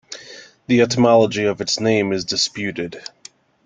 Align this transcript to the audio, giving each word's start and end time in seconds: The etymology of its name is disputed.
The 0.65 0.81
etymology 0.81 1.43
of 1.45 1.61
its 1.61 1.79
name 1.79 2.11
is 2.11 2.25
disputed. 2.25 3.03